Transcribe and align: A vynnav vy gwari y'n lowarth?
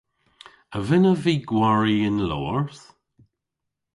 A 0.75 0.79
vynnav 0.87 1.19
vy 1.23 1.35
gwari 1.49 1.95
y'n 2.07 2.17
lowarth? 2.29 2.83